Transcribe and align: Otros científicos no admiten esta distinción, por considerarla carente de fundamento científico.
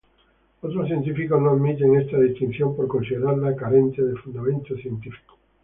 Otros 0.61 0.87
científicos 0.87 1.39
no 1.39 1.51
admiten 1.51 1.95
esta 1.95 2.19
distinción, 2.19 2.75
por 2.75 2.87
considerarla 2.87 3.55
carente 3.55 4.01
de 4.01 4.15
fundamento 4.15 4.75
científico. 4.75 5.37